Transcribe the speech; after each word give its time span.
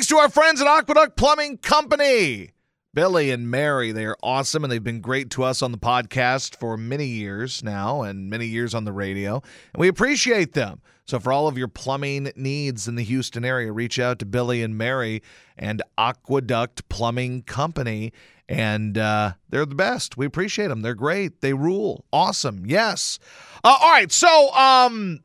Thanks 0.00 0.08
to 0.08 0.16
our 0.16 0.30
friends 0.30 0.62
at 0.62 0.66
Aqueduct 0.66 1.14
Plumbing 1.14 1.58
Company. 1.58 2.52
Billy 2.94 3.30
and 3.30 3.50
Mary, 3.50 3.92
they 3.92 4.06
are 4.06 4.16
awesome 4.22 4.64
and 4.64 4.72
they've 4.72 4.82
been 4.82 5.02
great 5.02 5.28
to 5.32 5.42
us 5.42 5.60
on 5.60 5.72
the 5.72 5.78
podcast 5.78 6.56
for 6.56 6.78
many 6.78 7.04
years 7.04 7.62
now 7.62 8.00
and 8.00 8.30
many 8.30 8.46
years 8.46 8.72
on 8.74 8.84
the 8.84 8.94
radio. 8.94 9.42
And 9.74 9.80
we 9.80 9.88
appreciate 9.88 10.54
them. 10.54 10.80
So, 11.04 11.20
for 11.20 11.34
all 11.34 11.48
of 11.48 11.58
your 11.58 11.68
plumbing 11.68 12.32
needs 12.34 12.88
in 12.88 12.94
the 12.94 13.02
Houston 13.02 13.44
area, 13.44 13.72
reach 13.72 13.98
out 13.98 14.18
to 14.20 14.24
Billy 14.24 14.62
and 14.62 14.78
Mary 14.78 15.22
and 15.58 15.82
Aqueduct 15.98 16.88
Plumbing 16.88 17.42
Company. 17.42 18.10
And 18.48 18.96
uh, 18.96 19.34
they're 19.50 19.66
the 19.66 19.74
best. 19.74 20.16
We 20.16 20.24
appreciate 20.24 20.68
them. 20.68 20.80
They're 20.80 20.94
great. 20.94 21.42
They 21.42 21.52
rule. 21.52 22.06
Awesome. 22.10 22.64
Yes. 22.64 23.18
Uh, 23.62 23.76
all 23.78 23.90
right. 23.90 24.10
So, 24.10 24.50
um, 24.54 25.20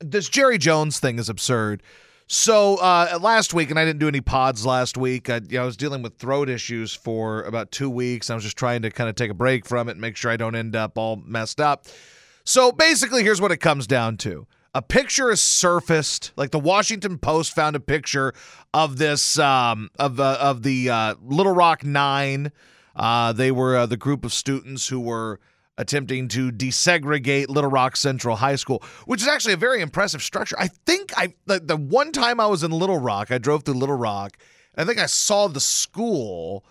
this 0.00 0.28
Jerry 0.28 0.58
Jones 0.58 1.00
thing 1.00 1.18
is 1.18 1.30
absurd. 1.30 1.82
So 2.32 2.76
uh, 2.76 3.18
last 3.20 3.52
week, 3.52 3.68
and 3.68 3.78
I 3.78 3.84
didn't 3.84 3.98
do 3.98 4.08
any 4.08 4.22
pods 4.22 4.64
last 4.64 4.96
week. 4.96 5.28
I, 5.28 5.42
you 5.50 5.58
know, 5.58 5.64
I 5.64 5.66
was 5.66 5.76
dealing 5.76 6.00
with 6.00 6.16
throat 6.16 6.48
issues 6.48 6.94
for 6.94 7.42
about 7.42 7.70
two 7.70 7.90
weeks. 7.90 8.30
I 8.30 8.34
was 8.34 8.42
just 8.42 8.56
trying 8.56 8.80
to 8.82 8.90
kind 8.90 9.10
of 9.10 9.16
take 9.16 9.30
a 9.30 9.34
break 9.34 9.66
from 9.66 9.86
it 9.86 9.92
and 9.92 10.00
make 10.00 10.16
sure 10.16 10.30
I 10.30 10.38
don't 10.38 10.54
end 10.54 10.74
up 10.74 10.96
all 10.96 11.16
messed 11.16 11.60
up. 11.60 11.84
So 12.44 12.72
basically, 12.72 13.22
here's 13.22 13.42
what 13.42 13.52
it 13.52 13.58
comes 13.58 13.86
down 13.86 14.16
to. 14.16 14.46
A 14.74 14.80
picture 14.80 15.30
is 15.30 15.42
surfaced, 15.42 16.32
like 16.34 16.52
the 16.52 16.58
Washington 16.58 17.18
Post 17.18 17.54
found 17.54 17.76
a 17.76 17.80
picture 17.80 18.32
of 18.72 18.96
this 18.96 19.38
um, 19.38 19.90
of 19.98 20.18
uh, 20.18 20.38
of 20.40 20.62
the 20.62 20.88
uh, 20.88 21.14
Little 21.22 21.52
Rock 21.52 21.84
Nine. 21.84 22.50
Uh, 22.96 23.34
they 23.34 23.52
were 23.52 23.76
uh, 23.76 23.84
the 23.84 23.98
group 23.98 24.24
of 24.24 24.32
students 24.32 24.88
who 24.88 25.00
were 25.00 25.38
attempting 25.82 26.28
to 26.28 26.50
desegregate 26.50 27.48
Little 27.48 27.68
Rock 27.70 27.96
Central 27.96 28.36
High 28.36 28.56
School, 28.56 28.82
which 29.04 29.20
is 29.20 29.28
actually 29.28 29.52
a 29.52 29.58
very 29.58 29.82
impressive 29.82 30.22
structure. 30.22 30.56
I 30.58 30.68
think 30.68 31.12
I 31.16 31.34
the, 31.46 31.60
the 31.60 31.76
one 31.76 32.12
time 32.12 32.40
I 32.40 32.46
was 32.46 32.62
in 32.62 32.70
Little 32.70 32.98
Rock, 32.98 33.30
I 33.30 33.38
drove 33.38 33.64
through 33.64 33.74
Little 33.74 33.96
Rock, 33.96 34.38
I 34.76 34.84
think 34.84 34.98
I 34.98 35.06
saw 35.06 35.48
the 35.48 35.60
school, 35.60 36.64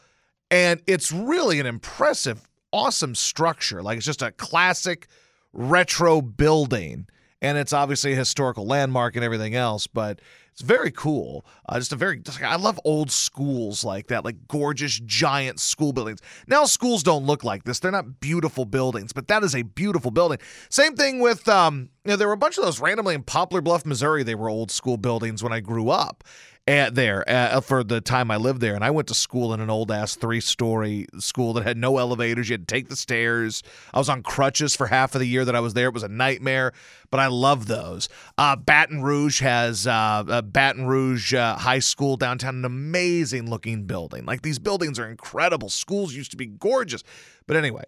and 0.49 0.81
it's 0.87 1.11
really 1.11 1.59
an 1.59 1.65
impressive, 1.65 2.41
awesome 2.71 3.13
structure. 3.13 3.83
Like 3.83 3.97
it's 3.97 4.05
just 4.05 4.23
a 4.23 4.31
classic 4.31 5.07
retro 5.53 6.21
building. 6.21 7.07
And 7.43 7.57
it's 7.57 7.73
obviously 7.73 8.13
a 8.13 8.15
historical 8.15 8.67
landmark 8.67 9.15
and 9.15 9.25
everything 9.25 9.55
else, 9.55 9.87
but 9.87 10.21
it's 10.61 10.67
very 10.67 10.91
cool. 10.91 11.43
Uh, 11.67 11.79
just 11.79 11.91
a 11.91 11.95
very, 11.95 12.19
just, 12.19 12.41
I 12.43 12.55
love 12.55 12.79
old 12.85 13.09
schools 13.09 13.83
like 13.83 14.07
that, 14.07 14.23
like 14.23 14.47
gorgeous, 14.47 14.99
giant 14.99 15.59
school 15.59 15.91
buildings. 15.91 16.19
Now, 16.47 16.65
schools 16.65 17.01
don't 17.01 17.25
look 17.25 17.43
like 17.43 17.63
this. 17.63 17.79
They're 17.79 17.91
not 17.91 18.19
beautiful 18.19 18.65
buildings, 18.65 19.11
but 19.11 19.27
that 19.27 19.43
is 19.43 19.55
a 19.55 19.63
beautiful 19.63 20.11
building. 20.11 20.37
Same 20.69 20.95
thing 20.95 21.19
with, 21.19 21.47
um, 21.49 21.89
you 22.05 22.11
know, 22.11 22.15
there 22.15 22.27
were 22.27 22.33
a 22.33 22.37
bunch 22.37 22.59
of 22.59 22.63
those 22.63 22.79
randomly 22.79 23.15
in 23.15 23.23
Poplar 23.23 23.61
Bluff, 23.61 23.87
Missouri. 23.87 24.21
They 24.21 24.35
were 24.35 24.49
old 24.49 24.69
school 24.69 24.97
buildings 24.97 25.41
when 25.41 25.51
I 25.51 25.61
grew 25.61 25.89
up 25.89 26.23
at 26.71 26.95
there 26.95 27.29
uh, 27.29 27.59
for 27.59 27.83
the 27.83 27.99
time 27.99 28.31
I 28.31 28.37
lived 28.37 28.61
there. 28.61 28.75
And 28.75 28.83
I 28.83 28.91
went 28.91 29.09
to 29.09 29.13
school 29.13 29.53
in 29.53 29.59
an 29.59 29.69
old 29.69 29.91
ass 29.91 30.15
three 30.15 30.39
story 30.39 31.05
school 31.19 31.53
that 31.53 31.63
had 31.63 31.77
no 31.77 31.97
elevators. 31.97 32.49
You 32.49 32.53
had 32.53 32.67
to 32.67 32.73
take 32.73 32.87
the 32.87 32.95
stairs. 32.95 33.61
I 33.93 33.99
was 33.99 34.09
on 34.09 34.23
crutches 34.23 34.75
for 34.75 34.87
half 34.87 35.13
of 35.13 35.19
the 35.19 35.27
year 35.27 35.43
that 35.43 35.55
I 35.55 35.59
was 35.59 35.73
there. 35.73 35.89
It 35.89 35.93
was 35.93 36.03
a 36.03 36.07
nightmare, 36.07 36.71
but 37.09 37.19
I 37.19 37.27
love 37.27 37.67
those. 37.67 38.07
Uh, 38.37 38.55
Baton 38.55 39.01
Rouge 39.01 39.41
has 39.41 39.85
uh, 39.85 40.41
Baton 40.45 40.85
Rouge 40.85 41.33
uh, 41.33 41.57
High 41.57 41.79
School 41.79 42.15
downtown, 42.15 42.55
an 42.55 42.65
amazing 42.65 43.49
looking 43.49 43.83
building. 43.83 44.25
Like 44.25 44.41
these 44.41 44.59
buildings 44.59 44.97
are 44.97 45.09
incredible. 45.09 45.69
Schools 45.69 46.13
used 46.13 46.31
to 46.31 46.37
be 46.37 46.45
gorgeous. 46.45 47.03
But 47.47 47.57
anyway, 47.57 47.83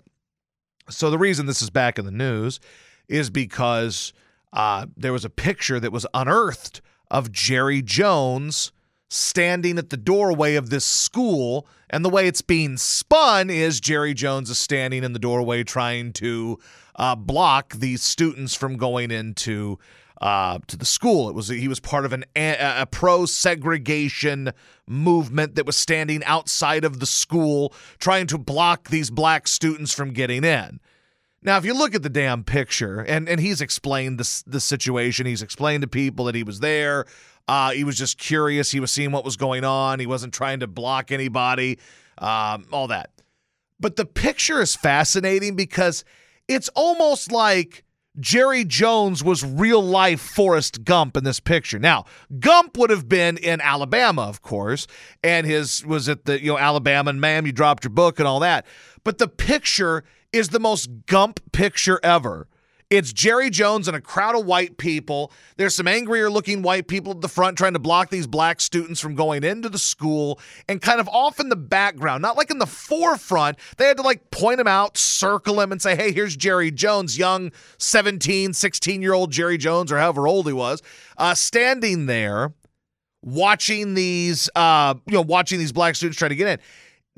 so 0.90 1.10
the 1.10 1.18
reason 1.18 1.46
this 1.46 1.62
is 1.62 1.70
back 1.70 1.98
in 1.98 2.06
the 2.06 2.12
news 2.12 2.60
is 3.08 3.30
because 3.30 4.12
uh, 4.52 4.88
there 4.98 5.14
was 5.14 5.24
a 5.24 5.30
picture 5.30 5.80
that 5.80 5.92
was 5.92 6.06
unearthed 6.14 6.82
of 7.14 7.32
Jerry 7.32 7.84
Jones 7.84 8.72
standing 9.10 9.78
at 9.78 9.92
the 9.92 9.98
doorway 9.98 10.56
of 10.56 10.72
this 10.72 10.84
school. 10.84 11.68
And 11.90 12.04
the 12.04 12.10
way 12.10 12.28
it's 12.28 12.42
being 12.42 12.78
spun 12.78 13.52
is 13.52 13.80
Jerry 13.80 14.16
Jones 14.16 14.50
is 14.50 14.58
standing 14.58 15.04
in 15.04 15.14
the 15.14 15.20
doorway 15.20 15.64
trying 15.64 16.12
to 16.14 16.60
uh, 16.96 17.16
block 17.16 17.76
these 17.76 18.02
students 18.02 18.56
from 18.56 18.78
going 18.78 19.12
into 19.12 19.78
uh, 20.20 20.58
to 20.68 20.78
the 20.78 20.86
school. 20.86 21.30
It 21.30 21.36
was 21.36 21.50
he 21.50 21.68
was 21.68 21.80
part 21.80 22.06
of 22.06 22.14
an 22.14 22.26
a, 22.36 22.82
a 22.82 22.86
pro 22.86 23.26
segregation 23.26 24.52
movement 24.88 25.56
that 25.56 25.66
was 25.66 25.78
standing 25.78 26.24
outside 26.24 26.84
of 26.84 27.00
the 27.00 27.06
school 27.06 27.74
trying 28.00 28.26
to 28.28 28.38
block 28.38 28.90
these 28.90 29.12
black 29.12 29.48
students 29.48 29.94
from 29.94 30.14
getting 30.14 30.44
in. 30.44 30.80
Now, 31.44 31.58
if 31.58 31.66
you 31.66 31.74
look 31.74 31.94
at 31.94 32.04
the 32.04 32.10
damn 32.10 32.44
picture, 32.44 33.02
and, 33.02 33.28
and 33.28 33.40
he's 33.40 33.62
explained 33.62 34.18
the, 34.18 34.44
the 34.48 34.60
situation, 34.60 35.26
he's 35.26 35.42
explained 35.42 35.82
to 35.82 35.88
people 35.88 36.26
that 36.26 36.36
he 36.36 36.44
was 36.44 36.62
there. 36.62 37.06
Uh, 37.48 37.72
he 37.72 37.84
was 37.84 37.98
just 37.98 38.18
curious. 38.18 38.72
He 38.72 38.80
was 38.80 38.92
seeing 38.92 39.12
what 39.12 39.26
was 39.26 39.36
going 39.36 39.66
on. 39.66 40.00
He 40.00 40.06
wasn't 40.06 40.34
trying 40.34 40.62
to 40.62 40.68
block 40.68 41.12
anybody, 41.12 41.80
um, 42.18 42.66
all 42.72 42.88
that. 42.88 43.12
But 43.80 43.98
the 43.98 44.06
picture 44.06 44.62
is 44.62 44.76
fascinating 44.76 45.58
because 45.58 46.06
it's 46.48 46.70
almost 46.70 47.32
like 47.34 47.84
Jerry 48.20 48.64
Jones 48.64 49.24
was 49.24 49.44
real 49.44 49.82
life 49.82 50.22
Forrest 50.22 50.86
Gump 50.86 51.18
in 51.18 51.26
this 51.26 51.40
picture. 51.40 51.80
Now, 51.80 52.06
Gump 52.40 52.78
would 52.78 52.92
have 52.92 53.10
been 53.10 53.38
in 53.38 53.60
Alabama, 53.60 54.22
of 54.22 54.42
course, 54.42 54.88
and 55.24 55.46
his 55.48 55.86
was 55.86 56.08
at 56.08 56.26
the, 56.26 56.42
you 56.42 56.52
know, 56.52 56.58
Alabama 56.58 57.10
and 57.10 57.20
ma'am, 57.20 57.46
you 57.46 57.52
dropped 57.52 57.84
your 57.84 57.92
book 57.92 58.20
and 58.20 58.28
all 58.28 58.40
that. 58.40 58.66
But 59.04 59.18
the 59.18 59.28
picture 59.28 60.04
is 60.34 60.50
the 60.50 60.60
most 60.60 60.90
Gump 61.06 61.40
picture 61.54 62.00
ever. 62.04 62.48
It's 62.90 63.12
Jerry 63.12 63.50
Jones 63.50 63.88
and 63.88 63.98
a 63.98 64.02
crowd 64.02 64.36
of 64.36 64.46
white 64.46 64.78
people. 64.78 65.32
There's 65.58 65.74
some 65.74 65.88
angrier 65.88 66.30
looking 66.30 66.62
white 66.62 66.88
people 66.88 67.14
at 67.14 67.22
the 67.22 67.28
front 67.28 67.58
trying 67.58 67.74
to 67.74 67.80
block 67.80 68.12
these 68.12 68.28
black 68.28 68.62
students 68.62 69.00
from 69.00 69.16
going 69.16 69.44
into 69.44 69.68
the 69.68 69.80
school 69.80 70.40
and 70.70 70.80
kind 70.80 71.00
of 71.00 71.08
off 71.10 71.40
in 71.40 71.50
the 71.50 71.56
background, 71.56 72.22
not 72.22 72.38
like 72.38 72.52
in 72.52 72.60
the 72.60 72.68
forefront. 72.68 73.58
They 73.78 73.86
had 73.88 73.98
to 73.98 74.04
like 74.04 74.30
point 74.30 74.60
him 74.60 74.68
out, 74.68 74.96
circle 74.96 75.60
him, 75.60 75.72
and 75.72 75.82
say, 75.82 75.96
hey, 75.96 76.12
here's 76.12 76.36
Jerry 76.36 76.70
Jones, 76.70 77.18
young 77.18 77.52
17, 77.80 78.54
16 78.54 79.02
year 79.02 79.14
old 79.14 79.32
Jerry 79.32 79.58
Jones, 79.58 79.92
or 79.92 79.98
however 79.98 80.28
old 80.28 80.46
he 80.46 80.54
was, 80.54 80.84
uh, 81.18 81.34
standing 81.34 82.06
there 82.06 82.54
watching 83.24 83.96
these, 83.96 84.52
uh, 84.56 84.94
you 85.08 85.14
know, 85.14 85.22
watching 85.22 85.58
these 85.58 85.72
black 85.72 85.96
students 85.96 86.20
try 86.20 86.28
to 86.28 86.36
get 86.36 86.48
in 86.48 86.60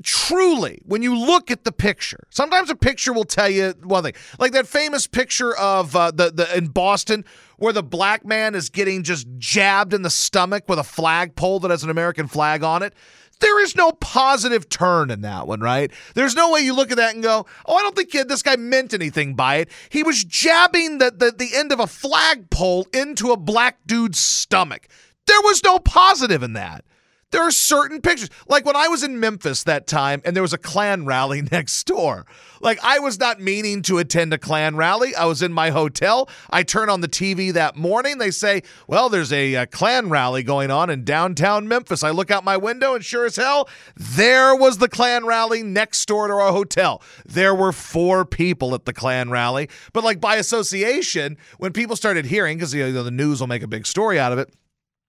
truly, 0.02 0.80
when 0.84 1.02
you 1.02 1.16
look 1.16 1.50
at 1.50 1.64
the 1.64 1.72
picture, 1.72 2.24
sometimes 2.30 2.70
a 2.70 2.76
picture 2.76 3.12
will 3.12 3.24
tell 3.24 3.48
you 3.48 3.74
one 3.82 4.02
thing. 4.02 4.14
Like 4.38 4.52
that 4.52 4.66
famous 4.66 5.06
picture 5.06 5.56
of 5.56 5.96
uh, 5.96 6.10
the 6.10 6.30
the 6.30 6.56
in 6.56 6.68
Boston 6.68 7.24
where 7.56 7.72
the 7.72 7.82
black 7.82 8.24
man 8.24 8.54
is 8.54 8.68
getting 8.68 9.02
just 9.02 9.26
jabbed 9.38 9.94
in 9.94 10.02
the 10.02 10.10
stomach 10.10 10.64
with 10.68 10.78
a 10.78 10.84
flagpole 10.84 11.60
that 11.60 11.70
has 11.70 11.82
an 11.82 11.90
American 11.90 12.28
flag 12.28 12.62
on 12.62 12.82
it. 12.82 12.92
There 13.40 13.62
is 13.62 13.76
no 13.76 13.92
positive 13.92 14.68
turn 14.68 15.10
in 15.10 15.20
that 15.22 15.46
one, 15.46 15.60
right? 15.60 15.90
There's 16.14 16.34
no 16.34 16.52
way 16.52 16.60
you 16.60 16.74
look 16.74 16.90
at 16.90 16.96
that 16.96 17.14
and 17.14 17.22
go, 17.22 17.46
"Oh, 17.66 17.76
I 17.76 17.82
don't 17.82 17.94
think 17.94 18.10
this 18.28 18.42
guy 18.42 18.56
meant 18.56 18.94
anything 18.94 19.34
by 19.34 19.56
it." 19.56 19.70
He 19.90 20.02
was 20.02 20.24
jabbing 20.24 20.98
the 20.98 21.10
the, 21.10 21.32
the 21.32 21.54
end 21.54 21.72
of 21.72 21.80
a 21.80 21.86
flagpole 21.86 22.86
into 22.92 23.32
a 23.32 23.36
black 23.36 23.78
dude's 23.86 24.18
stomach. 24.18 24.88
There 25.26 25.40
was 25.42 25.62
no 25.64 25.78
positive 25.78 26.42
in 26.42 26.54
that. 26.54 26.84
There 27.32 27.42
are 27.42 27.50
certain 27.50 28.00
pictures. 28.00 28.30
Like 28.46 28.64
when 28.64 28.76
I 28.76 28.86
was 28.86 29.02
in 29.02 29.18
Memphis 29.18 29.64
that 29.64 29.88
time 29.88 30.22
and 30.24 30.36
there 30.36 30.42
was 30.42 30.52
a 30.52 30.58
Klan 30.58 31.06
rally 31.06 31.42
next 31.52 31.84
door. 31.84 32.24
Like 32.60 32.78
I 32.82 33.00
was 33.00 33.18
not 33.18 33.40
meaning 33.40 33.82
to 33.82 33.98
attend 33.98 34.32
a 34.32 34.38
Klan 34.38 34.76
rally. 34.76 35.14
I 35.14 35.24
was 35.24 35.42
in 35.42 35.52
my 35.52 35.70
hotel. 35.70 36.28
I 36.50 36.62
turn 36.62 36.88
on 36.88 37.00
the 37.00 37.08
TV 37.08 37.52
that 37.52 37.76
morning. 37.76 38.18
They 38.18 38.30
say, 38.30 38.62
well, 38.86 39.08
there's 39.08 39.32
a, 39.32 39.54
a 39.54 39.66
Klan 39.66 40.08
rally 40.08 40.44
going 40.44 40.70
on 40.70 40.88
in 40.88 41.04
downtown 41.04 41.66
Memphis. 41.66 42.04
I 42.04 42.10
look 42.10 42.30
out 42.30 42.44
my 42.44 42.56
window 42.56 42.94
and 42.94 43.04
sure 43.04 43.26
as 43.26 43.36
hell, 43.36 43.68
there 43.96 44.54
was 44.54 44.78
the 44.78 44.88
Klan 44.88 45.26
rally 45.26 45.64
next 45.64 46.06
door 46.06 46.28
to 46.28 46.34
our 46.34 46.52
hotel. 46.52 47.02
There 47.24 47.54
were 47.54 47.72
four 47.72 48.24
people 48.24 48.72
at 48.74 48.84
the 48.84 48.92
Klan 48.92 49.30
rally. 49.30 49.68
But 49.92 50.04
like 50.04 50.20
by 50.20 50.36
association, 50.36 51.36
when 51.58 51.72
people 51.72 51.96
started 51.96 52.26
hearing, 52.26 52.58
because 52.58 52.72
you 52.72 52.90
know, 52.92 53.02
the 53.02 53.10
news 53.10 53.40
will 53.40 53.48
make 53.48 53.62
a 53.62 53.68
big 53.68 53.84
story 53.84 54.18
out 54.18 54.32
of 54.32 54.38
it, 54.38 54.54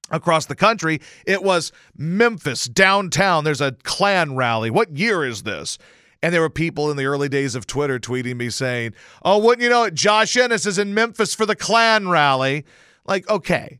across 0.10 0.46
the 0.46 0.56
country. 0.56 1.02
It 1.26 1.44
was 1.44 1.72
Memphis, 1.96 2.66
downtown. 2.66 3.44
There's 3.44 3.62
a 3.62 3.74
Klan 3.84 4.36
rally. 4.36 4.70
What 4.70 4.98
year 4.98 5.26
is 5.26 5.44
this? 5.44 5.78
And 6.24 6.34
there 6.34 6.42
were 6.42 6.50
people 6.50 6.90
in 6.90 6.98
the 6.98 7.06
early 7.06 7.30
days 7.30 7.56
of 7.56 7.68
Twitter 7.68 8.00
tweeting 8.00 8.38
me 8.38 8.50
saying, 8.50 8.94
Oh, 9.24 9.38
wouldn't 9.38 9.62
you 9.62 9.70
know 9.70 9.84
it? 9.84 9.94
Josh 9.94 10.36
Innes 10.36 10.66
is 10.66 10.78
in 10.78 10.94
Memphis 10.94 11.36
for 11.36 11.46
the 11.46 11.56
Klan 11.56 12.10
rally. 12.10 12.66
Like, 13.06 13.30
okay. 13.30 13.80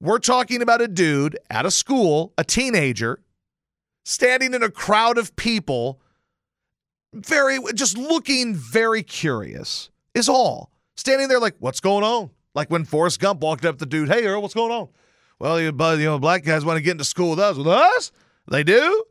We're 0.00 0.18
talking 0.18 0.62
about 0.62 0.80
a 0.80 0.88
dude 0.88 1.38
at 1.50 1.64
a 1.66 1.70
school, 1.70 2.32
a 2.36 2.44
teenager, 2.44 3.20
standing 4.04 4.54
in 4.54 4.62
a 4.62 4.70
crowd 4.70 5.18
of 5.18 5.34
people, 5.36 6.00
very, 7.14 7.58
just 7.74 7.96
looking 7.96 8.54
very 8.54 9.02
curious, 9.02 9.90
is 10.14 10.28
all. 10.28 10.70
Standing 10.96 11.28
there 11.28 11.40
like, 11.40 11.56
what's 11.58 11.80
going 11.80 12.04
on? 12.04 12.30
Like 12.54 12.70
when 12.70 12.84
Forrest 12.84 13.20
Gump 13.20 13.40
walked 13.40 13.64
up 13.64 13.76
to 13.76 13.84
the 13.84 13.86
dude, 13.86 14.08
hey, 14.08 14.26
Earl, 14.26 14.42
what's 14.42 14.54
going 14.54 14.72
on? 14.72 14.88
Well, 15.38 15.60
you, 15.60 15.66
you 15.66 16.04
know, 16.04 16.18
black 16.18 16.44
guys 16.44 16.64
want 16.64 16.78
to 16.78 16.82
get 16.82 16.92
into 16.92 17.04
school 17.04 17.30
with 17.30 17.38
us. 17.38 17.56
With 17.56 17.66
us? 17.66 18.12
They 18.50 18.64
do? 18.64 19.04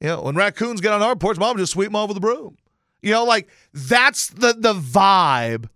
You 0.00 0.08
know, 0.08 0.22
when 0.22 0.34
raccoons 0.34 0.80
get 0.80 0.92
on 0.92 1.02
our 1.02 1.14
porch, 1.14 1.38
mom 1.38 1.58
just 1.58 1.72
sweep 1.72 1.92
them 1.92 2.08
with 2.08 2.16
a 2.16 2.20
broom. 2.20 2.56
You 3.02 3.12
know, 3.12 3.24
like 3.24 3.48
that's 3.72 4.28
the 4.28 4.54
the 4.56 4.74
vibe 4.74 5.68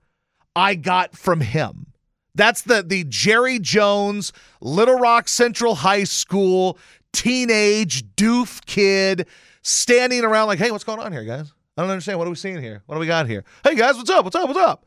I 0.57 0.75
got 0.75 1.17
from 1.17 1.41
him. 1.41 1.87
That's 2.35 2.63
the 2.63 2.83
the 2.83 3.05
Jerry 3.05 3.59
Jones, 3.59 4.33
Little 4.61 4.99
Rock 4.99 5.29
Central 5.29 5.77
High 5.77 6.05
School 6.05 6.79
teenage 7.13 8.05
doof 8.17 8.65
kid 8.67 9.27
standing 9.63 10.25
around 10.25 10.49
like, 10.49 10.59
"Hey, 10.59 10.71
what's 10.71 10.85
going 10.85 10.99
on 11.01 11.13
here, 11.13 11.25
guys? 11.25 11.53
I 11.77 11.83
don't 11.83 11.91
understand. 11.91 12.19
What 12.19 12.27
are 12.27 12.31
we 12.31 12.37
seeing 12.37 12.61
here? 12.61 12.83
What 12.87 12.97
do 12.97 13.01
we 13.01 13.07
got 13.07 13.27
here? 13.27 13.45
Hey, 13.63 13.75
guys, 13.75 13.97
what's 13.97 14.11
up? 14.11 14.25
What's 14.25 14.37
up? 14.37 14.49
What's 14.49 14.59
up?" 14.61 14.85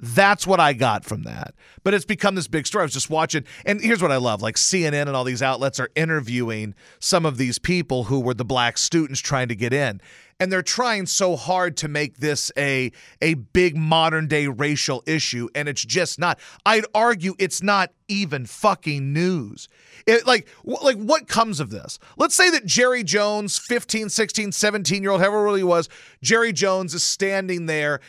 That's 0.00 0.46
what 0.46 0.60
I 0.60 0.72
got 0.72 1.04
from 1.04 1.24
that. 1.24 1.54
But 1.82 1.94
it's 1.94 2.04
become 2.04 2.34
this 2.34 2.48
big 2.48 2.66
story. 2.66 2.82
I 2.82 2.86
was 2.86 2.94
just 2.94 3.10
watching, 3.10 3.44
and 3.66 3.80
here's 3.80 4.02
what 4.02 4.10
I 4.10 4.16
love 4.16 4.40
like 4.42 4.56
CNN 4.56 5.02
and 5.02 5.10
all 5.10 5.24
these 5.24 5.42
outlets 5.42 5.78
are 5.78 5.90
interviewing 5.94 6.74
some 6.98 7.26
of 7.26 7.36
these 7.36 7.58
people 7.58 8.04
who 8.04 8.20
were 8.20 8.34
the 8.34 8.44
black 8.44 8.78
students 8.78 9.20
trying 9.20 9.48
to 9.48 9.54
get 9.54 9.72
in. 9.72 10.00
And 10.38 10.50
they're 10.50 10.62
trying 10.62 11.04
so 11.04 11.36
hard 11.36 11.76
to 11.78 11.88
make 11.88 12.16
this 12.16 12.50
a, 12.56 12.92
a 13.20 13.34
big 13.34 13.76
modern 13.76 14.26
day 14.26 14.46
racial 14.46 15.02
issue, 15.06 15.50
and 15.54 15.68
it's 15.68 15.84
just 15.84 16.18
not. 16.18 16.40
I'd 16.64 16.86
argue 16.94 17.34
it's 17.38 17.62
not 17.62 17.92
even 18.08 18.46
fucking 18.46 19.12
news. 19.12 19.68
It, 20.06 20.26
like, 20.26 20.48
like 20.64 20.96
what 20.96 21.28
comes 21.28 21.60
of 21.60 21.68
this? 21.68 21.98
Let's 22.16 22.34
say 22.34 22.48
that 22.50 22.64
Jerry 22.64 23.04
Jones, 23.04 23.58
15, 23.58 24.08
16, 24.08 24.52
17 24.52 25.02
year 25.02 25.12
old, 25.12 25.20
however 25.20 25.46
old 25.46 25.58
he 25.58 25.62
was, 25.62 25.90
Jerry 26.22 26.54
Jones 26.54 26.94
is 26.94 27.02
standing 27.02 27.66
there 27.66 28.00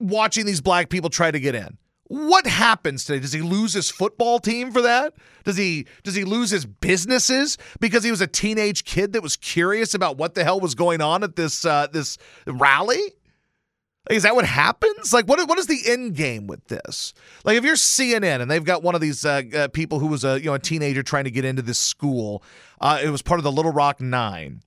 watching 0.00 0.46
these 0.46 0.60
black 0.60 0.88
people 0.88 1.10
try 1.10 1.30
to 1.30 1.40
get 1.40 1.54
in. 1.54 1.78
What 2.08 2.46
happens 2.46 3.04
today? 3.04 3.20
Does 3.20 3.34
he 3.34 3.42
lose 3.42 3.74
his 3.74 3.90
football 3.90 4.38
team 4.38 4.72
for 4.72 4.80
that? 4.80 5.12
Does 5.44 5.58
he 5.58 5.86
does 6.04 6.14
he 6.14 6.24
lose 6.24 6.50
his 6.50 6.64
businesses 6.64 7.58
because 7.80 8.02
he 8.02 8.10
was 8.10 8.22
a 8.22 8.26
teenage 8.26 8.84
kid 8.84 9.12
that 9.12 9.22
was 9.22 9.36
curious 9.36 9.92
about 9.92 10.16
what 10.16 10.34
the 10.34 10.42
hell 10.42 10.58
was 10.58 10.74
going 10.74 11.02
on 11.02 11.22
at 11.22 11.36
this 11.36 11.66
uh, 11.66 11.86
this 11.92 12.16
rally? 12.46 13.12
Is 14.10 14.22
that 14.22 14.34
what 14.34 14.46
happens? 14.46 15.12
Like, 15.12 15.26
what 15.26 15.46
what 15.48 15.58
is 15.58 15.66
the 15.66 15.82
end 15.86 16.14
game 16.14 16.46
with 16.46 16.66
this? 16.68 17.12
Like, 17.44 17.58
if 17.58 17.64
you're 17.64 17.74
CNN 17.74 18.40
and 18.40 18.50
they've 18.50 18.64
got 18.64 18.82
one 18.82 18.94
of 18.94 19.02
these 19.02 19.26
uh, 19.26 19.42
uh, 19.54 19.68
people 19.68 19.98
who 19.98 20.06
was 20.06 20.24
a 20.24 20.40
you 20.40 20.46
know 20.46 20.54
a 20.54 20.58
teenager 20.58 21.02
trying 21.02 21.24
to 21.24 21.30
get 21.30 21.44
into 21.44 21.60
this 21.60 21.78
school, 21.78 22.42
uh, 22.80 23.00
it 23.02 23.10
was 23.10 23.20
part 23.20 23.38
of 23.38 23.44
the 23.44 23.52
Little 23.52 23.72
Rock 23.72 24.00
Nine. 24.00 24.62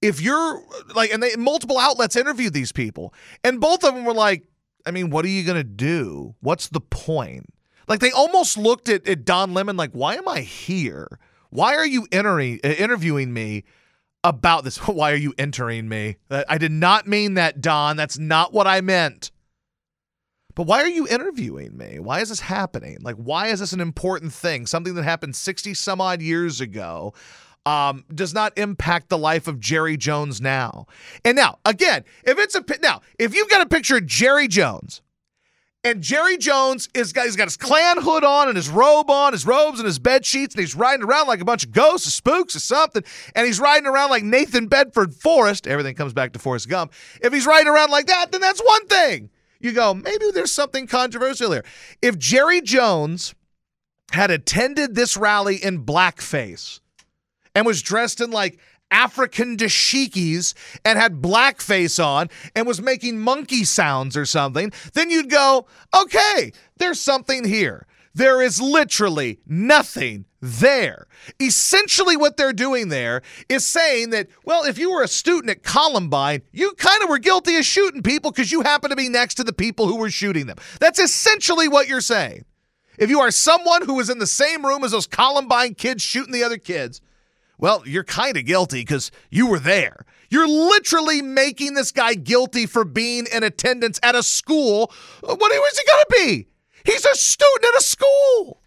If 0.00 0.22
you're 0.22 0.62
like, 0.94 1.12
and 1.12 1.22
they 1.22 1.36
multiple 1.36 1.78
outlets 1.78 2.16
interviewed 2.16 2.54
these 2.54 2.72
people, 2.72 3.12
and 3.44 3.60
both 3.60 3.84
of 3.84 3.94
them 3.94 4.06
were 4.06 4.14
like, 4.14 4.44
I 4.86 4.90
mean, 4.90 5.10
what 5.10 5.24
are 5.24 5.28
you 5.28 5.44
going 5.44 5.56
to 5.56 5.64
do? 5.64 6.34
What's 6.40 6.68
the 6.68 6.80
point? 6.80 7.52
Like 7.88 8.00
they 8.00 8.12
almost 8.12 8.56
looked 8.56 8.88
at, 8.88 9.06
at 9.08 9.24
Don 9.24 9.54
Lemon 9.54 9.76
like, 9.76 9.92
why 9.92 10.14
am 10.14 10.28
I 10.28 10.40
here? 10.40 11.18
Why 11.50 11.74
are 11.74 11.86
you 11.86 12.06
entering, 12.12 12.60
uh, 12.62 12.68
interviewing 12.68 13.32
me 13.32 13.64
about 14.22 14.64
this? 14.64 14.76
Why 14.86 15.12
are 15.12 15.16
you 15.16 15.34
entering 15.38 15.88
me? 15.88 16.16
I 16.30 16.58
did 16.58 16.70
not 16.70 17.08
mean 17.08 17.34
that, 17.34 17.60
Don. 17.60 17.96
That's 17.96 18.18
not 18.18 18.52
what 18.52 18.66
I 18.66 18.80
meant. 18.80 19.32
But 20.54 20.66
why 20.66 20.82
are 20.82 20.88
you 20.88 21.08
interviewing 21.08 21.76
me? 21.76 21.98
Why 22.00 22.20
is 22.20 22.28
this 22.28 22.40
happening? 22.40 22.98
Like, 23.00 23.16
why 23.16 23.46
is 23.46 23.60
this 23.60 23.72
an 23.72 23.80
important 23.80 24.32
thing? 24.32 24.66
Something 24.66 24.94
that 24.94 25.04
happened 25.04 25.34
60 25.34 25.74
some 25.74 26.00
odd 26.00 26.20
years 26.20 26.60
ago 26.60 27.14
um, 27.66 28.04
does 28.14 28.32
not 28.34 28.56
impact 28.58 29.08
the 29.10 29.18
life 29.18 29.46
of 29.46 29.60
Jerry 29.60 29.96
Jones 29.96 30.40
now. 30.40 30.86
And 31.24 31.36
now, 31.36 31.58
again, 31.64 32.04
if 32.24 32.38
it's 32.38 32.54
a 32.54 32.64
now, 32.82 33.02
if 33.18 33.34
you've 33.34 33.50
got 33.50 33.60
a 33.60 33.66
picture 33.66 33.98
of 33.98 34.06
Jerry 34.06 34.48
Jones 34.48 35.02
And 35.82 36.02
Jerry 36.02 36.36
Jones 36.36 36.88
is 36.94 37.12
got 37.12 37.24
he's 37.24 37.36
got 37.36 37.44
his 37.44 37.56
Klan 37.56 38.02
hood 38.02 38.22
on 38.22 38.48
and 38.48 38.56
his 38.56 38.68
robe 38.68 39.10
on, 39.10 39.32
his 39.32 39.46
robes 39.46 39.78
and 39.78 39.86
his 39.86 39.98
bed 39.98 40.26
sheets, 40.26 40.54
and 40.54 40.60
he's 40.60 40.74
riding 40.74 41.04
around 41.04 41.26
like 41.26 41.40
a 41.40 41.44
bunch 41.44 41.64
of 41.64 41.72
ghosts 41.72 42.06
or 42.06 42.10
spooks 42.10 42.54
or 42.54 42.60
something. 42.60 43.02
And 43.34 43.46
he's 43.46 43.58
riding 43.58 43.86
around 43.86 44.10
like 44.10 44.22
Nathan 44.22 44.66
Bedford 44.66 45.14
Forrest. 45.14 45.66
Everything 45.66 45.94
comes 45.94 46.12
back 46.12 46.34
to 46.34 46.38
Forrest 46.38 46.68
Gump. 46.68 46.92
If 47.22 47.32
he's 47.32 47.46
riding 47.46 47.68
around 47.68 47.90
like 47.90 48.06
that, 48.06 48.30
then 48.30 48.42
that's 48.42 48.60
one 48.60 48.86
thing. 48.88 49.30
You 49.60 49.72
go, 49.72 49.94
maybe 49.94 50.30
there's 50.32 50.52
something 50.52 50.86
controversial 50.86 51.52
here. 51.52 51.64
If 52.02 52.18
Jerry 52.18 52.60
Jones 52.60 53.34
had 54.12 54.30
attended 54.30 54.94
this 54.94 55.16
rally 55.16 55.56
in 55.56 55.84
blackface 55.84 56.80
and 57.54 57.66
was 57.66 57.82
dressed 57.82 58.20
in 58.20 58.30
like 58.30 58.58
African 58.90 59.56
dashikis 59.56 60.54
and 60.84 60.98
had 60.98 61.22
blackface 61.22 62.04
on 62.04 62.28
and 62.54 62.66
was 62.66 62.82
making 62.82 63.20
monkey 63.20 63.64
sounds 63.64 64.16
or 64.16 64.26
something, 64.26 64.72
then 64.94 65.10
you'd 65.10 65.30
go, 65.30 65.66
okay, 65.94 66.52
there's 66.76 67.00
something 67.00 67.44
here. 67.44 67.86
There 68.12 68.42
is 68.42 68.60
literally 68.60 69.38
nothing 69.46 70.24
there. 70.40 71.06
Essentially, 71.40 72.16
what 72.16 72.36
they're 72.36 72.52
doing 72.52 72.88
there 72.88 73.22
is 73.48 73.64
saying 73.64 74.10
that, 74.10 74.28
well, 74.44 74.64
if 74.64 74.78
you 74.78 74.90
were 74.90 75.02
a 75.02 75.08
student 75.08 75.50
at 75.50 75.62
Columbine, 75.62 76.42
you 76.50 76.72
kind 76.72 77.02
of 77.04 77.08
were 77.08 77.18
guilty 77.18 77.56
of 77.56 77.64
shooting 77.64 78.02
people 78.02 78.32
because 78.32 78.50
you 78.50 78.62
happen 78.62 78.90
to 78.90 78.96
be 78.96 79.08
next 79.08 79.34
to 79.34 79.44
the 79.44 79.52
people 79.52 79.86
who 79.86 79.96
were 79.96 80.10
shooting 80.10 80.46
them. 80.46 80.56
That's 80.80 80.98
essentially 80.98 81.68
what 81.68 81.86
you're 81.86 82.00
saying. 82.00 82.44
If 82.98 83.10
you 83.10 83.20
are 83.20 83.30
someone 83.30 83.86
who 83.86 83.94
was 83.94 84.10
in 84.10 84.18
the 84.18 84.26
same 84.26 84.66
room 84.66 84.82
as 84.82 84.90
those 84.90 85.06
Columbine 85.06 85.74
kids 85.74 86.02
shooting 86.02 86.32
the 86.32 86.44
other 86.44 86.58
kids, 86.58 87.00
well, 87.60 87.82
you're 87.86 88.04
kind 88.04 88.36
of 88.36 88.46
guilty 88.46 88.80
because 88.80 89.10
you 89.30 89.46
were 89.46 89.58
there. 89.58 90.06
You're 90.30 90.48
literally 90.48 91.20
making 91.20 91.74
this 91.74 91.92
guy 91.92 92.14
guilty 92.14 92.66
for 92.66 92.84
being 92.84 93.26
in 93.32 93.42
attendance 93.42 94.00
at 94.02 94.14
a 94.14 94.22
school. 94.22 94.90
Uh, 95.22 95.36
what 95.36 95.52
was 95.52 95.78
he 95.78 95.84
going 95.90 96.04
to 96.04 96.26
be? 96.26 96.48
He's 96.90 97.04
a 97.04 97.14
student 97.14 97.64
at 97.74 97.80
a 97.80 97.82
school. 97.82 98.62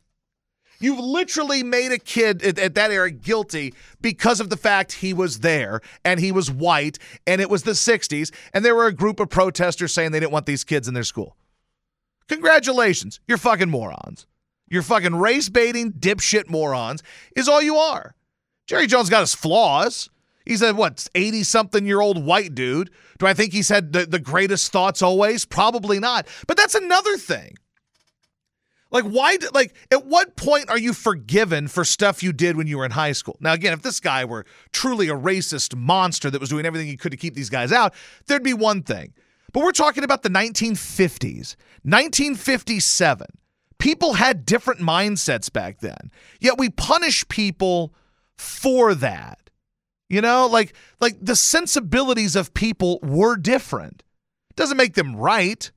You've 0.79 0.99
literally 0.99 1.63
made 1.63 1.91
a 1.91 1.97
kid 1.97 2.43
at, 2.43 2.59
at, 2.59 2.75
that 2.75 2.91
era 2.91 3.09
guilty 3.09 3.73
because 4.01 4.39
of 4.39 4.49
the 4.49 4.57
fact 4.57 4.91
he 4.91 5.13
was 5.13 5.39
there 5.39 5.81
and 6.03 6.19
he 6.19 6.31
was 6.31 6.51
white 6.51 6.99
and 7.25 7.39
it 7.39 7.49
was 7.49 7.63
the 7.63 7.71
60s 7.71 8.31
and 8.53 8.65
there 8.65 8.75
were 8.75 8.87
a 8.87 8.93
group 8.93 9.19
of 9.21 9.29
protesters 9.29 9.93
saying 9.93 10.11
they 10.11 10.19
didn't 10.19 10.33
want 10.33 10.45
these 10.45 10.65
kids 10.65 10.87
in 10.87 10.93
their 10.93 11.05
school. 11.05 11.37
Congratulations. 12.27 13.21
You're 13.27 13.37
fucking 13.37 13.69
morons. 13.69 14.27
You're 14.69 14.81
fucking 14.81 15.15
race 15.15 15.49
baiting 15.49 15.93
dipshit 15.93 16.49
morons, 16.49 17.01
is 17.35 17.47
all 17.47 17.61
you 17.61 17.77
are. 17.77 18.13
Jerry 18.65 18.87
Jones 18.87 19.09
got 19.09 19.21
his 19.21 19.35
flaws. 19.35 20.09
He's 20.45 20.61
a 20.61 20.73
what, 20.73 21.07
80 21.15 21.43
something 21.43 21.85
year 21.85 22.01
old 22.01 22.23
white 22.23 22.53
dude. 22.53 22.91
Do 23.17 23.25
I 23.25 23.33
think 23.33 23.53
he's 23.53 23.69
had 23.69 23.93
the, 23.93 24.05
the 24.05 24.19
greatest 24.19 24.71
thoughts 24.71 25.01
always? 25.01 25.45
Probably 25.45 25.99
not. 25.99 26.27
But 26.47 26.57
that's 26.57 26.75
another 26.75 27.17
thing. 27.17 27.55
Like, 28.91 29.05
why, 29.05 29.37
like, 29.53 29.73
at 29.91 30.05
what 30.05 30.35
point 30.35 30.69
are 30.69 30.77
you 30.77 30.93
forgiven 30.93 31.67
for 31.67 31.83
stuff 31.83 32.21
you 32.21 32.31
did 32.31 32.57
when 32.57 32.67
you 32.67 32.77
were 32.77 32.85
in 32.85 32.91
high 32.91 33.13
school? 33.13 33.35
Now, 33.39 33.53
again, 33.53 33.73
if 33.73 33.81
this 33.81 33.99
guy 33.99 34.23
were 34.23 34.45
truly 34.71 35.09
a 35.09 35.15
racist 35.15 35.75
monster 35.75 36.29
that 36.29 36.39
was 36.39 36.49
doing 36.49 36.65
everything 36.65 36.87
he 36.87 36.95
could 36.95 37.11
to 37.11 37.17
keep 37.17 37.33
these 37.33 37.49
guys 37.49 37.71
out, 37.71 37.95
there'd 38.27 38.43
be 38.43 38.53
one 38.53 38.83
thing. 38.83 39.13
But 39.51 39.63
we're 39.63 39.71
talking 39.71 40.03
about 40.03 40.21
the 40.21 40.29
1950s, 40.29 41.55
1957. 41.83 43.27
People 43.79 44.13
had 44.13 44.45
different 44.45 44.79
mindsets 44.79 45.51
back 45.51 45.79
then, 45.79 46.11
yet 46.39 46.59
we 46.59 46.69
punish 46.69 47.27
people 47.29 47.95
for 48.37 48.95
that. 48.95 49.49
You 50.09 50.21
know, 50.21 50.47
like 50.47 50.75
like 50.99 51.17
the 51.21 51.35
sensibilities 51.35 52.35
of 52.35 52.53
people 52.53 52.99
were 53.01 53.35
different. 53.35 54.03
Doesn't 54.55 54.77
make 54.77 54.93
them 54.93 55.15
right, 55.15 55.71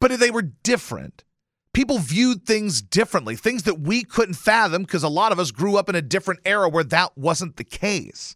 but 0.00 0.18
they 0.18 0.30
were 0.30 0.42
different. 0.42 1.24
People 1.72 1.98
viewed 1.98 2.44
things 2.44 2.82
differently, 2.82 3.36
things 3.36 3.62
that 3.64 3.80
we 3.80 4.02
couldn't 4.02 4.34
fathom 4.34 4.82
because 4.82 5.04
a 5.04 5.08
lot 5.08 5.30
of 5.30 5.38
us 5.38 5.52
grew 5.52 5.76
up 5.76 5.88
in 5.88 5.94
a 5.94 6.02
different 6.02 6.40
era 6.44 6.68
where 6.68 6.82
that 6.82 7.16
wasn't 7.16 7.56
the 7.56 7.62
case. 7.62 8.34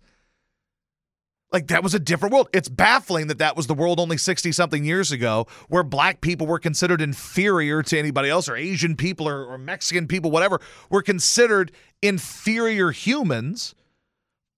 Like 1.53 1.67
that 1.67 1.83
was 1.83 1.95
a 1.95 2.01
different 2.01 2.33
world. 2.33 2.49
It's 2.53 2.69
baffling 2.69 3.27
that 3.27 3.39
that 3.39 3.57
was 3.57 3.67
the 3.67 3.75
world 3.75 4.01
only 4.01 4.17
60 4.17 4.53
something 4.53 4.85
years 4.85 5.13
ago 5.13 5.47
where 5.69 5.83
black 5.83 6.23
people 6.23 6.47
were 6.47 6.59
considered 6.59 7.03
inferior 7.03 7.83
to 7.83 7.99
anybody 7.99 8.31
else 8.31 8.49
or 8.49 8.57
Asian 8.57 8.97
people 8.97 9.29
or, 9.29 9.45
or, 9.45 9.59
Mexican 9.59 10.09
people, 10.09 10.31
whatever, 10.31 10.61
were 10.89 11.03
considered 11.03 11.71
inferior 12.03 12.91
humans. 12.91 13.75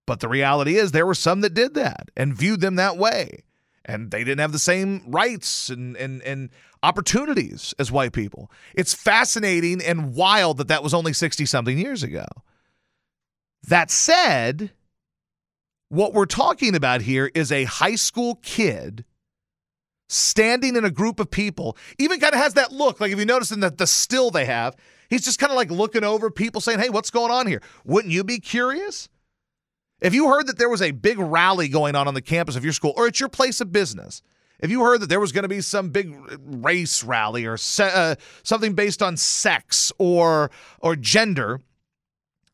But 0.07 0.19
the 0.19 0.27
reality 0.27 0.75
is 0.75 0.91
there 0.91 1.05
were 1.05 1.15
some 1.15 1.41
that 1.41 1.53
did 1.53 1.73
that 1.75 2.09
and 2.15 2.35
viewed 2.35 2.61
them 2.61 2.75
that 2.75 2.97
way. 2.97 3.43
And 3.85 4.11
they 4.11 4.23
didn't 4.23 4.39
have 4.39 4.51
the 4.51 4.59
same 4.59 5.03
rights 5.07 5.69
and, 5.69 5.95
and, 5.95 6.21
and 6.23 6.49
opportunities 6.83 7.73
as 7.77 7.91
white 7.91 8.13
people. 8.13 8.51
It's 8.73 8.93
fascinating 8.93 9.81
and 9.83 10.15
wild 10.15 10.57
that 10.57 10.67
that 10.67 10.83
was 10.83 10.93
only 10.93 11.13
60 11.13 11.45
something 11.45 11.77
years 11.77 12.03
ago. 12.03 12.25
That 13.67 13.89
said, 13.89 14.71
what 15.89 16.13
we're 16.13 16.25
talking 16.25 16.75
about 16.75 17.01
here 17.01 17.31
is 17.33 17.51
a 17.51 17.63
high 17.65 17.95
school 17.95 18.39
kid 18.41 19.05
standing 20.09 20.75
in 20.75 20.85
a 20.85 20.91
group 20.91 21.19
of 21.19 21.31
people, 21.31 21.77
even 21.97 22.19
kind 22.19 22.33
of 22.33 22.39
has 22.39 22.53
that 22.55 22.71
look. 22.71 22.99
Like 22.99 23.11
if 23.11 23.19
you 23.19 23.25
notice 23.25 23.51
in 23.51 23.59
the, 23.59 23.71
the 23.71 23.87
still 23.87 24.29
they 24.29 24.45
have, 24.45 24.75
he's 25.09 25.25
just 25.25 25.39
kind 25.39 25.51
of 25.51 25.55
like 25.55 25.71
looking 25.71 26.03
over 26.03 26.29
people 26.29 26.61
saying, 26.61 26.79
Hey, 26.79 26.89
what's 26.89 27.09
going 27.09 27.31
on 27.31 27.47
here? 27.47 27.61
Wouldn't 27.85 28.13
you 28.13 28.23
be 28.23 28.39
curious? 28.39 29.09
If 30.01 30.13
you 30.13 30.27
heard 30.27 30.47
that 30.47 30.57
there 30.57 30.69
was 30.69 30.81
a 30.81 30.91
big 30.91 31.17
rally 31.17 31.67
going 31.67 31.95
on 31.95 32.07
on 32.07 32.13
the 32.13 32.21
campus 32.21 32.55
of 32.55 32.63
your 32.63 32.73
school 32.73 32.93
or 32.97 33.07
at 33.07 33.19
your 33.19 33.29
place 33.29 33.61
of 33.61 33.71
business, 33.71 34.21
if 34.59 34.69
you 34.69 34.81
heard 34.83 35.01
that 35.01 35.09
there 35.09 35.19
was 35.19 35.31
going 35.31 35.43
to 35.43 35.49
be 35.49 35.61
some 35.61 35.89
big 35.89 36.15
race 36.39 37.03
rally 37.03 37.45
or 37.45 37.57
se- 37.57 37.91
uh, 37.93 38.15
something 38.43 38.73
based 38.73 39.01
on 39.01 39.17
sex 39.17 39.91
or 39.97 40.51
or 40.79 40.95
gender, 40.95 41.61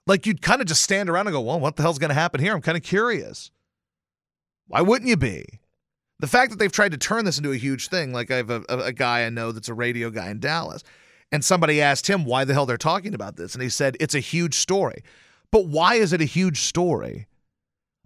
like 0.07 0.25
you'd 0.25 0.41
kind 0.41 0.61
of 0.61 0.67
just 0.67 0.83
stand 0.83 1.09
around 1.09 1.27
and 1.27 1.33
go, 1.33 1.41
"Well, 1.41 1.59
what 1.59 1.75
the 1.75 1.83
hell's 1.83 1.99
going 1.99 2.09
to 2.09 2.15
happen 2.15 2.41
here?" 2.41 2.53
I'm 2.53 2.61
kind 2.61 2.77
of 2.77 2.83
curious. 2.83 3.51
Why 4.67 4.81
wouldn't 4.81 5.09
you 5.09 5.17
be? 5.17 5.45
The 6.19 6.27
fact 6.27 6.51
that 6.51 6.59
they've 6.59 6.71
tried 6.71 6.91
to 6.91 6.97
turn 6.97 7.25
this 7.25 7.37
into 7.37 7.51
a 7.51 7.57
huge 7.57 7.89
thing, 7.89 8.13
like 8.13 8.31
I 8.31 8.37
have 8.37 8.49
a, 8.49 8.63
a 8.69 8.93
guy 8.93 9.25
I 9.25 9.29
know 9.29 9.51
that's 9.51 9.69
a 9.69 9.73
radio 9.73 10.09
guy 10.09 10.29
in 10.29 10.39
Dallas, 10.39 10.83
and 11.31 11.43
somebody 11.43 11.81
asked 11.81 12.07
him 12.07 12.25
why 12.25 12.43
the 12.43 12.53
hell 12.53 12.65
they're 12.65 12.77
talking 12.77 13.13
about 13.13 13.37
this, 13.37 13.53
and 13.53 13.63
he 13.63 13.69
said 13.69 13.97
it's 13.99 14.15
a 14.15 14.19
huge 14.19 14.55
story. 14.55 15.03
But 15.51 15.67
why 15.67 15.95
is 15.95 16.13
it 16.13 16.21
a 16.21 16.25
huge 16.25 16.59
story? 16.59 17.27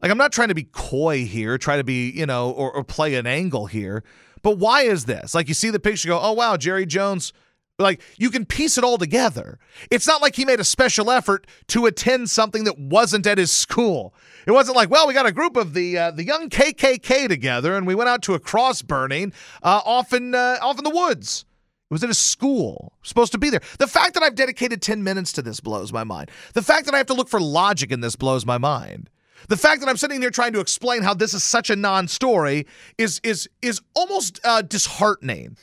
Like, 0.01 0.11
I'm 0.11 0.17
not 0.17 0.31
trying 0.31 0.49
to 0.49 0.55
be 0.55 0.63
coy 0.63 1.25
here, 1.25 1.57
try 1.57 1.77
to 1.77 1.83
be, 1.83 2.11
you 2.11 2.25
know, 2.25 2.51
or, 2.51 2.71
or 2.71 2.83
play 2.83 3.15
an 3.15 3.25
angle 3.25 3.67
here. 3.67 4.03
But 4.41 4.57
why 4.57 4.81
is 4.83 5.05
this? 5.05 5.33
Like, 5.33 5.47
you 5.47 5.53
see 5.53 5.69
the 5.69 5.79
picture, 5.79 6.09
go, 6.09 6.19
oh, 6.21 6.33
wow, 6.33 6.57
Jerry 6.57 6.85
Jones. 6.85 7.33
Like, 7.77 8.01
you 8.17 8.29
can 8.29 8.45
piece 8.45 8.77
it 8.77 8.83
all 8.83 8.97
together. 8.97 9.59
It's 9.91 10.07
not 10.07 10.21
like 10.21 10.35
he 10.35 10.45
made 10.45 10.59
a 10.59 10.63
special 10.63 11.11
effort 11.11 11.47
to 11.67 11.85
attend 11.87 12.29
something 12.29 12.63
that 12.65 12.79
wasn't 12.79 13.27
at 13.27 13.37
his 13.37 13.51
school. 13.51 14.13
It 14.47 14.51
wasn't 14.51 14.77
like, 14.77 14.89
well, 14.89 15.07
we 15.07 15.13
got 15.13 15.25
a 15.25 15.31
group 15.31 15.57
of 15.57 15.73
the 15.73 15.97
uh, 15.97 16.11
the 16.11 16.23
young 16.23 16.49
KKK 16.49 17.27
together 17.27 17.75
and 17.75 17.85
we 17.85 17.95
went 17.95 18.09
out 18.09 18.21
to 18.23 18.33
a 18.33 18.39
cross 18.39 18.81
burning 18.81 19.33
uh, 19.61 19.81
off 19.83 20.13
in 20.13 20.35
uh, 20.35 20.57
off 20.61 20.77
in 20.77 20.83
the 20.83 20.89
woods. 20.89 21.44
It 21.89 21.93
was 21.93 22.03
at 22.03 22.09
a 22.09 22.15
school, 22.15 22.93
supposed 23.03 23.31
to 23.33 23.37
be 23.37 23.51
there. 23.51 23.61
The 23.77 23.85
fact 23.85 24.15
that 24.15 24.23
I've 24.23 24.33
dedicated 24.33 24.81
10 24.81 25.03
minutes 25.03 25.31
to 25.33 25.43
this 25.43 25.59
blows 25.59 25.93
my 25.93 26.03
mind. 26.03 26.31
The 26.53 26.63
fact 26.63 26.85
that 26.85 26.95
I 26.95 26.97
have 26.97 27.05
to 27.07 27.13
look 27.13 27.29
for 27.29 27.39
logic 27.39 27.91
in 27.91 28.01
this 28.01 28.15
blows 28.15 28.43
my 28.43 28.57
mind. 28.57 29.09
The 29.49 29.57
fact 29.57 29.81
that 29.81 29.89
I'm 29.89 29.97
sitting 29.97 30.19
here 30.19 30.31
trying 30.31 30.53
to 30.53 30.59
explain 30.59 31.03
how 31.03 31.13
this 31.13 31.35
is 31.35 31.43
such 31.43 31.69
a 31.69 31.75
non-story 31.75 32.65
is 32.97 33.19
is 33.23 33.47
is 33.61 33.81
almost 33.93 34.39
uh, 34.43 34.63
disheartening. 34.63 35.57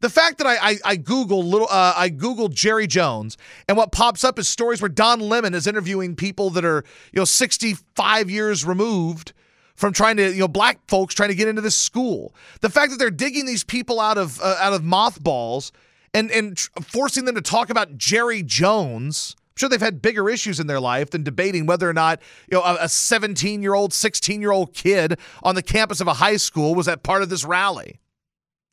The 0.00 0.08
fact 0.08 0.38
that 0.38 0.46
I 0.46 0.56
I, 0.56 0.76
I 0.84 0.96
Google 0.96 1.42
little 1.42 1.68
uh, 1.70 1.92
I 1.94 2.08
Googled 2.08 2.54
Jerry 2.54 2.86
Jones 2.86 3.36
and 3.68 3.76
what 3.76 3.92
pops 3.92 4.24
up 4.24 4.38
is 4.38 4.48
stories 4.48 4.80
where 4.80 4.88
Don 4.88 5.20
Lemon 5.20 5.52
is 5.52 5.66
interviewing 5.66 6.16
people 6.16 6.48
that 6.50 6.64
are 6.64 6.84
you 7.12 7.20
know 7.20 7.24
65 7.26 8.30
years 8.30 8.64
removed 8.64 9.34
from 9.76 9.92
trying 9.92 10.16
to 10.16 10.32
you 10.32 10.40
know 10.40 10.48
black 10.48 10.80
folks 10.88 11.14
trying 11.14 11.28
to 11.28 11.34
get 11.34 11.48
into 11.48 11.62
this 11.62 11.76
school. 11.76 12.34
The 12.60 12.70
fact 12.70 12.90
that 12.90 12.98
they're 12.98 13.10
digging 13.10 13.46
these 13.46 13.62
people 13.62 14.00
out 14.00 14.18
of 14.18 14.40
uh, 14.40 14.56
out 14.58 14.72
of 14.72 14.82
mothballs 14.82 15.70
and 16.12 16.30
and 16.30 16.56
tr- 16.56 16.70
forcing 16.82 17.26
them 17.26 17.34
to 17.36 17.42
talk 17.42 17.70
about 17.70 17.96
Jerry 17.96 18.42
Jones. 18.42 19.36
I'm 19.38 19.60
sure 19.60 19.68
they've 19.68 19.80
had 19.80 20.02
bigger 20.02 20.28
issues 20.28 20.60
in 20.60 20.66
their 20.66 20.80
life 20.80 21.10
than 21.10 21.22
debating 21.22 21.66
whether 21.66 21.88
or 21.88 21.94
not 21.94 22.20
you 22.50 22.58
know 22.58 22.64
a 22.64 22.88
17 22.88 23.62
year 23.62 23.74
old 23.74 23.92
16 23.92 24.40
year 24.40 24.50
old 24.50 24.74
kid 24.74 25.18
on 25.42 25.54
the 25.54 25.62
campus 25.62 26.00
of 26.00 26.08
a 26.08 26.14
high 26.14 26.36
school 26.36 26.74
was 26.74 26.88
at 26.88 27.02
part 27.02 27.22
of 27.22 27.28
this 27.28 27.44
rally. 27.44 28.00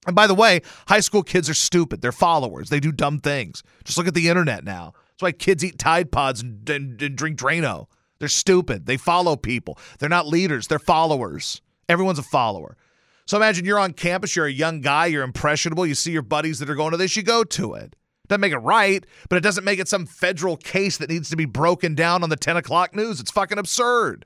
And 0.05 0.15
by 0.15 0.27
the 0.27 0.36
way 0.36 0.62
high 0.88 1.00
school 1.00 1.24
kids 1.24 1.50
are 1.50 1.53
stupid. 1.53 2.01
They're 2.01 2.12
followers. 2.12 2.69
They 2.69 2.79
do 2.79 2.91
dumb 2.91 3.19
things. 3.19 3.63
Just 3.83 3.98
look 3.98 4.07
at 4.07 4.13
the 4.13 4.27
internet 4.27 4.63
now. 4.63 4.93
That's 5.12 5.22
why 5.22 5.31
kids 5.31 5.63
eat 5.63 5.77
tide 5.77 6.12
pods 6.12 6.41
and, 6.41 6.67
and, 6.69 7.01
and 7.01 7.15
drink 7.15 7.38
drano 7.38 7.88
they're 8.24 8.30
stupid 8.30 8.86
they 8.86 8.98
follow 8.98 9.36
people 9.36 9.77
they're 10.00 10.10
not 10.10 10.27
leaders 10.27 10.68
they're 10.68 10.80
followers 10.80 11.62
everyone's 11.89 12.20
a 12.20 12.24
follower 12.24 12.77
so 13.25 13.38
imagine 13.38 13.65
you're 13.65 13.80
on 13.80 13.94
campus 13.94 14.36
you're 14.36 14.46
a 14.46 14.51
young 14.51 14.82
guy 14.82 15.06
you're 15.06 15.24
impressionable 15.24 15.86
you 15.86 15.96
see 15.96 16.12
your 16.12 16.22
buddies 16.22 16.60
that 16.60 16.70
are 16.70 16.75
going 16.75 16.92
to 16.92 16.98
this 16.98 17.15
you 17.18 17.24
go 17.24 17.44
to 17.44 17.74
it 17.74 17.96
doesn't 18.27 18.42
make 18.42 18.53
it 18.53 18.60
right, 18.60 19.06
but 19.30 19.36
it 19.36 19.42
doesn't 19.42 19.65
make 19.65 19.80
it 19.80 19.88
some 19.88 20.06
federal 20.06 20.56
case 20.56 20.98
that 20.98 21.10
needs 21.10 21.30
to 21.30 21.36
be 21.36 21.46
broken 21.46 21.94
down 21.94 22.24
on 22.24 22.30
the 22.30 22.36
10 22.38 22.56
o'clock 22.56 22.96
news. 22.96 23.20
It's 23.20 23.32
fucking 23.32 23.58
absurd. 23.58 24.25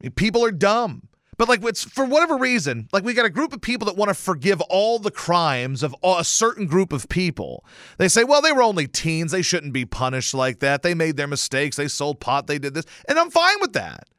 I 0.00 0.06
mean, 0.06 0.12
people 0.12 0.44
are 0.44 0.50
dumb. 0.50 1.08
But 1.40 1.48
like, 1.48 1.64
it's 1.64 1.84
for 1.84 2.04
whatever 2.04 2.36
reason, 2.36 2.86
like 2.92 3.02
we 3.02 3.14
got 3.14 3.24
a 3.24 3.30
group 3.30 3.54
of 3.54 3.62
people 3.62 3.86
that 3.86 3.96
want 3.96 4.10
to 4.10 4.14
forgive 4.14 4.60
all 4.60 4.98
the 4.98 5.10
crimes 5.10 5.82
of 5.82 5.96
a 6.04 6.22
certain 6.22 6.66
group 6.66 6.92
of 6.92 7.08
people. 7.08 7.64
They 7.96 8.08
say, 8.08 8.24
well, 8.24 8.42
they 8.42 8.52
were 8.52 8.62
only 8.62 8.86
teens; 8.86 9.32
they 9.32 9.40
shouldn't 9.40 9.72
be 9.72 9.86
punished 9.86 10.34
like 10.34 10.58
that. 10.58 10.82
They 10.82 10.92
made 10.92 11.16
their 11.16 11.26
mistakes. 11.26 11.78
They 11.78 11.88
sold 11.88 12.20
pot. 12.20 12.46
They 12.46 12.58
did 12.58 12.74
this, 12.74 12.84
and 13.08 13.18
I'm 13.18 13.30
fine 13.30 13.56
with 13.62 13.72
that. 13.72 14.10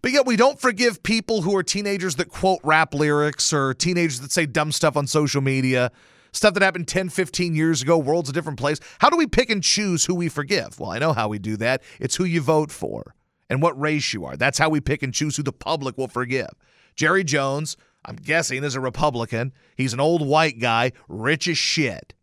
But 0.00 0.12
yet 0.12 0.24
we 0.24 0.36
don't 0.36 0.58
forgive 0.58 1.02
people 1.02 1.42
who 1.42 1.54
are 1.54 1.62
teenagers 1.62 2.16
that 2.16 2.30
quote 2.30 2.60
rap 2.64 2.94
lyrics 2.94 3.52
or 3.52 3.74
teenagers 3.74 4.20
that 4.20 4.32
say 4.32 4.46
dumb 4.46 4.72
stuff 4.72 4.96
on 4.96 5.06
social 5.06 5.42
media, 5.42 5.92
stuff 6.32 6.54
that 6.54 6.62
happened 6.62 6.88
10, 6.88 7.10
15 7.10 7.54
years 7.54 7.82
ago, 7.82 7.98
world's 7.98 8.30
a 8.30 8.32
different 8.32 8.58
place. 8.58 8.80
How 9.00 9.10
do 9.10 9.18
we 9.18 9.26
pick 9.26 9.50
and 9.50 9.62
choose 9.62 10.06
who 10.06 10.14
we 10.14 10.30
forgive? 10.30 10.80
Well, 10.80 10.92
I 10.92 10.98
know 10.98 11.12
how 11.12 11.28
we 11.28 11.38
do 11.38 11.58
that. 11.58 11.82
It's 12.00 12.16
who 12.16 12.24
you 12.24 12.40
vote 12.40 12.70
for 12.70 13.14
and 13.52 13.60
what 13.60 13.78
race 13.78 14.14
you 14.14 14.24
are. 14.24 14.34
That's 14.34 14.56
how 14.56 14.70
we 14.70 14.80
pick 14.80 15.02
and 15.02 15.12
choose 15.12 15.36
who 15.36 15.42
the 15.42 15.52
public 15.52 15.98
will 15.98 16.08
forgive. 16.08 16.48
Jerry 16.96 17.22
Jones, 17.22 17.76
I'm 18.02 18.16
guessing, 18.16 18.64
is 18.64 18.74
a 18.74 18.80
Republican. 18.80 19.52
He's 19.76 19.92
an 19.92 20.00
old 20.00 20.26
white 20.26 20.58
guy, 20.58 20.92
rich 21.06 21.46
as 21.48 21.58
shit. 21.58 22.14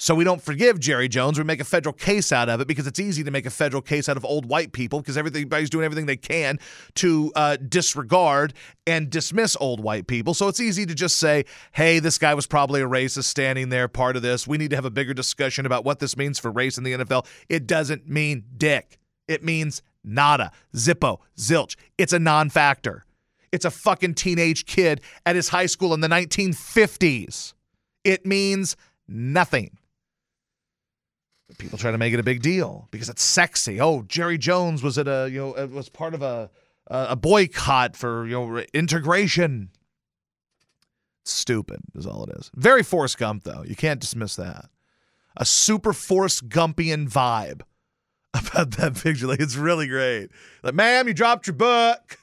So 0.00 0.16
we 0.16 0.24
don't 0.24 0.42
forgive 0.42 0.80
Jerry 0.80 1.06
Jones. 1.06 1.38
We 1.38 1.44
make 1.44 1.60
a 1.60 1.64
federal 1.64 1.92
case 1.92 2.32
out 2.32 2.48
of 2.48 2.60
it 2.60 2.66
because 2.66 2.88
it's 2.88 2.98
easy 2.98 3.22
to 3.22 3.30
make 3.30 3.46
a 3.46 3.50
federal 3.50 3.82
case 3.82 4.08
out 4.08 4.16
of 4.16 4.24
old 4.24 4.46
white 4.46 4.72
people 4.72 4.98
because 4.98 5.16
everybody's 5.16 5.70
doing 5.70 5.84
everything 5.84 6.06
they 6.06 6.16
can 6.16 6.58
to 6.94 7.30
uh, 7.36 7.56
disregard 7.56 8.52
and 8.88 9.10
dismiss 9.10 9.56
old 9.60 9.78
white 9.78 10.08
people. 10.08 10.34
So 10.34 10.48
it's 10.48 10.58
easy 10.58 10.86
to 10.86 10.94
just 10.94 11.18
say, 11.18 11.44
hey, 11.70 12.00
this 12.00 12.18
guy 12.18 12.34
was 12.34 12.48
probably 12.48 12.80
a 12.80 12.88
racist 12.88 13.24
standing 13.24 13.68
there, 13.68 13.86
part 13.86 14.16
of 14.16 14.22
this. 14.22 14.44
We 14.48 14.58
need 14.58 14.70
to 14.70 14.76
have 14.76 14.86
a 14.86 14.90
bigger 14.90 15.14
discussion 15.14 15.66
about 15.66 15.84
what 15.84 16.00
this 16.00 16.16
means 16.16 16.40
for 16.40 16.50
race 16.50 16.78
in 16.78 16.82
the 16.82 16.94
NFL. 16.94 17.26
It 17.48 17.68
doesn't 17.68 18.08
mean 18.08 18.42
dick, 18.56 18.98
it 19.28 19.44
means 19.44 19.82
nada, 20.04 20.52
zippo, 20.74 21.18
zilch. 21.36 21.76
It's 21.98 22.12
a 22.12 22.18
non 22.18 22.50
factor. 22.50 23.04
It's 23.52 23.64
a 23.64 23.70
fucking 23.70 24.14
teenage 24.14 24.66
kid 24.66 25.00
at 25.26 25.36
his 25.36 25.48
high 25.48 25.66
school 25.66 25.92
in 25.92 26.00
the 26.00 26.08
1950s. 26.08 27.54
It 28.04 28.24
means 28.24 28.76
nothing. 29.08 29.76
People 31.58 31.78
try 31.78 31.90
to 31.90 31.98
make 31.98 32.14
it 32.14 32.20
a 32.20 32.22
big 32.22 32.42
deal 32.42 32.88
because 32.90 33.08
it's 33.08 33.22
sexy. 33.22 33.80
Oh, 33.80 34.02
Jerry 34.02 34.38
Jones 34.38 34.82
was 34.82 34.98
at 34.98 35.08
a 35.08 35.28
you 35.30 35.40
know 35.40 35.54
it 35.54 35.70
was 35.70 35.88
part 35.88 36.14
of 36.14 36.22
a 36.22 36.50
a 36.86 37.16
boycott 37.16 37.96
for 37.96 38.24
you 38.26 38.32
know 38.32 38.64
integration. 38.72 39.70
Stupid 41.24 41.80
is 41.94 42.06
all 42.06 42.24
it 42.24 42.36
is. 42.38 42.50
Very 42.54 42.82
Forrest 42.82 43.18
Gump 43.18 43.42
though. 43.42 43.64
You 43.66 43.76
can't 43.76 44.00
dismiss 44.00 44.36
that. 44.36 44.66
A 45.36 45.44
super 45.44 45.92
Forrest 45.92 46.48
Gumpian 46.48 47.10
vibe 47.10 47.62
about 48.34 48.72
that 48.72 48.94
picture. 48.94 49.26
Like 49.26 49.40
it's 49.40 49.56
really 49.56 49.88
great. 49.88 50.30
Like, 50.62 50.74
ma'am, 50.74 51.08
you 51.08 51.14
dropped 51.14 51.46
your 51.46 51.54
book. 51.56 52.18